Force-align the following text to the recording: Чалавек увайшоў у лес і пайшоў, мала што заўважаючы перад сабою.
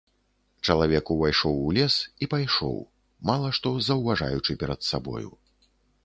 Чалавек 0.67 1.09
увайшоў 1.15 1.59
у 1.65 1.73
лес 1.77 1.95
і 2.25 2.27
пайшоў, 2.31 2.77
мала 3.31 3.51
што 3.57 3.73
заўважаючы 3.89 4.51
перад 4.63 4.79
сабою. 4.89 5.29